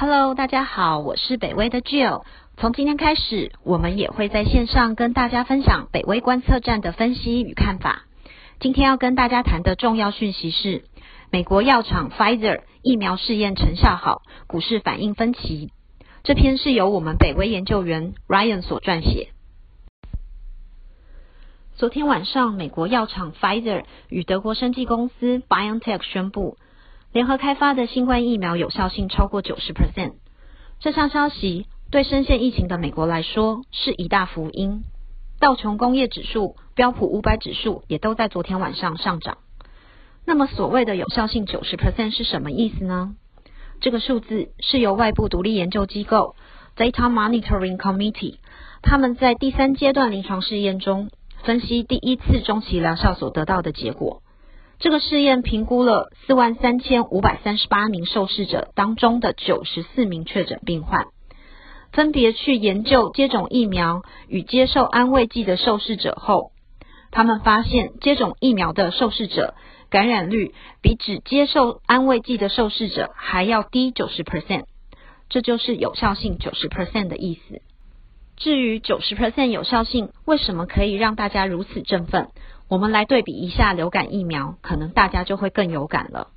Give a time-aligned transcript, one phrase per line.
[0.00, 2.22] Hello，大家好，我是北威的 Jill。
[2.56, 8.04] 从今天开始，我们也会在线上跟大家分享北威观测站的分析与看法。
[8.60, 10.84] 今天要跟大家谈的重要讯息是，
[11.32, 15.72] 美国药厂 Pfizer 疫苗试验成效好，股市反应分歧。
[16.22, 19.30] 这篇是由我们北威研究员 Ryan 所撰写。
[21.74, 26.56] 昨天晚上，美国药厂 Pfizer 与德国生技公司 BioNTech 宣布，
[27.12, 30.12] 联合开发的新冠疫苗有效性超过九十 percent。
[30.78, 34.84] 这项消息对深陷疫情的美国来说是一大福音。
[35.40, 39.38] 道琼工业指数、标普五百指数也都在昨天晚上上涨。
[40.26, 43.14] 那么，所谓的有效性九十 percent 是什么意思呢？
[43.80, 46.34] 这个数字是由外部独立研究机构
[46.76, 48.36] Data Monitoring Committee
[48.82, 51.08] 他们在第三阶段临床试验中。
[51.44, 54.22] 分析第一次中期疗效所得到的结果，
[54.78, 61.06] 这个试验评估了四万三千五百三十八名受试者当中的九十四名确诊病患，
[61.90, 66.52] 分别去研究接种疫苗与接受安慰剂的受试者后，
[67.10, 69.54] 他们发现接种疫苗的受试者
[69.90, 74.66] 感染率比只接受安慰剂的受试者还要低九十 percent，
[75.28, 77.62] 这就是有效性九十 percent 的意思。
[78.38, 82.28] 至于九十 percent 有效性为什么可以让大家如此振奋？
[82.68, 86.28] 我们来对比一下流感疫苗，可能大家就会更有感了。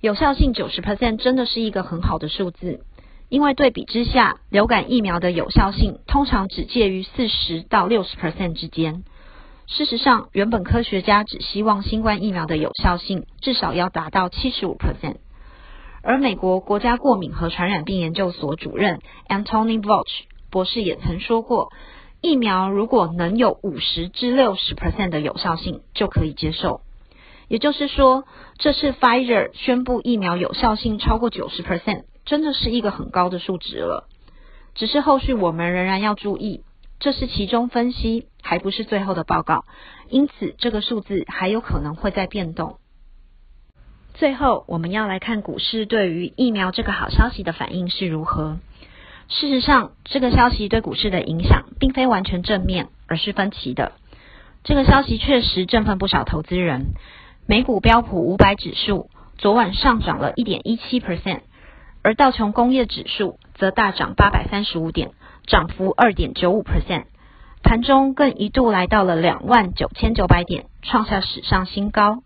[0.00, 2.84] 有效性九十 percent 真的是一个很好的数字，
[3.28, 9.04] 因为对比之下，流感疫苗的有效性通常只介于四十到六十 percent 之间。
[9.68, 15.18] 事实上，原本科学家只希望新冠疫苗的有效性至少要达到七十五 percent，
[16.02, 20.24] 而美国国家过敏和传染病研究所主任 Antony Fauci。
[20.52, 21.72] 博士也曾说过，
[22.20, 26.82] 疫苗如果能有五十至六十 percent 的有效性，就可以接受。
[27.48, 28.24] 也就是说，
[28.58, 34.08] 这次 Pfizer 宣布疫苗有效性超过九十 percent，真的是一个很高的数值了。
[34.74, 36.62] 只是后续我们仍然要注意，
[37.00, 39.64] 这是其中分析，还不是最后的报告，
[40.10, 42.76] 因此这个数字还有可能会再变动。
[44.12, 48.58] 最后，我们要来看股市对于疫苗这个好消息的反应是如何。
[49.34, 53.92] 事实上，这个消息对股市的影响并非完全正面，而是分歧的。
[54.62, 56.94] 这个消息确实振奋不少投资人。
[57.46, 61.40] 美股标普五百指数昨晚上涨了一点一七 percent，
[62.02, 65.12] 而道琼工业指数则大涨八百三十五点，
[65.46, 67.04] 涨幅二点九五 percent。
[67.62, 72.22] 盘中更一度来到了两万九千九百点，创下史上新高。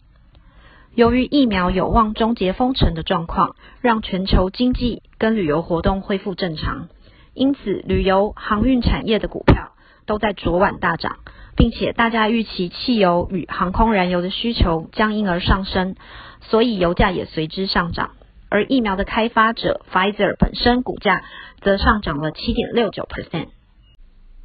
[0.94, 6.88] 由于疫苗有望终结封城的状况，让全球经济跟旅游活动恢复正常，
[7.36, 9.72] 因此旅游航运产业的股票
[10.06, 11.18] 都在昨晚大涨，
[11.54, 15.96] 并且大家预期汽油与航空燃油的需求将因而上升，
[16.40, 18.12] 所以油价也随之上涨。
[18.48, 21.24] 而疫苗的开发者 Pfizer 本身股价
[21.60, 23.48] 则上涨了七点六九 percent。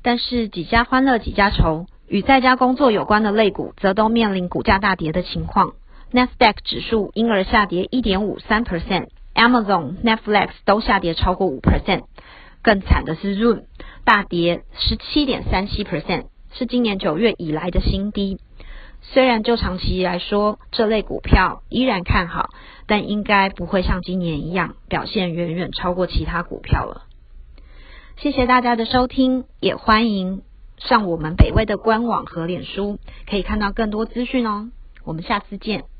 [0.03, 5.73] 但是几家欢乐几家愁，与在家工作有关的类股则都面临股价大跌的情况。
[6.11, 12.03] Nasdaq 指数因而下跌一点五三 percent，Amazon、Netflix 都下跌超过五 percent。
[12.63, 13.63] 更惨的是 Zoom
[14.03, 18.39] 大跌十七点三七 percent，是今年九月以来的新低。
[19.01, 22.49] 虽然就长期来说，这类股票依然看好，
[22.85, 27.07] 但应该不会像今年一样表现远远超过其他股票了。
[28.17, 30.43] 谢谢大家的收听，也欢迎
[30.77, 34.69] 上我们北威的官网和脸书，可以看到更多资讯哦。
[35.03, 35.90] 我们下次见。